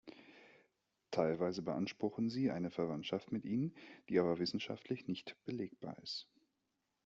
Teilweise 1.11 1.61
beanspruchen 1.61 2.27
sie 2.27 2.49
eine 2.49 2.71
Verwandtschaft 2.71 3.31
mit 3.31 3.45
ihnen, 3.45 3.75
die 4.09 4.17
aber 4.17 4.39
wissenschaftlich 4.39 5.05
nicht 5.07 5.35
belegbar 5.45 5.95
ist. 6.01 6.27